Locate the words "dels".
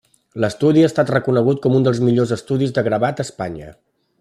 1.89-2.01